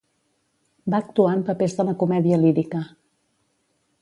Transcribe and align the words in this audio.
Va 0.93 1.01
actuar 1.05 1.35
en 1.41 1.45
papers 1.51 1.77
de 1.81 1.87
la 1.91 1.95
comèdia 2.05 2.43
lírica. 2.47 2.83